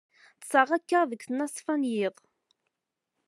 [0.39, 2.15] Ṭṭseɣ akka deg ttnaṣfa n yiḍ.